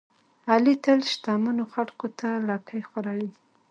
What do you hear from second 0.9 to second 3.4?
شتمنو خلکوته لکۍ خوروي.